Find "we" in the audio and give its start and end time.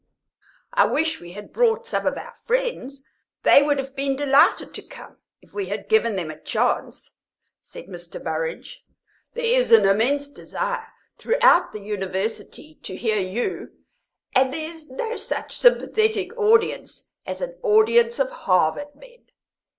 1.21-1.33, 5.53-5.67